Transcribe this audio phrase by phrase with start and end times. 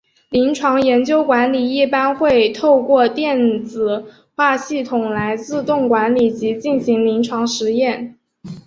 [0.29, 8.17] 临床研究管理一般会透过电子化系统来自动管理及进行临床试验。